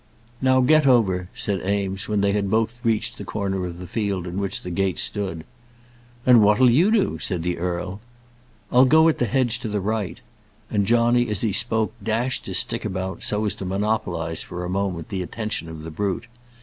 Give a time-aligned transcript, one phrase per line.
[0.41, 4.25] "Now get over," said Eames, when they had both reached the corner of the field
[4.25, 5.43] in which the gate stood.
[6.25, 8.01] "And what'll you do?" said the earl.
[8.71, 10.19] "I'll go at the hedge to the right."
[10.71, 14.69] And Johnny as he spoke dashed his stick about, so as to monopolize, for a
[14.71, 16.25] moment, the attention of the brute.